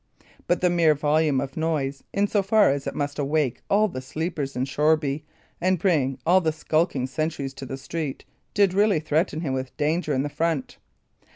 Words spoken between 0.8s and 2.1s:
volume of noise,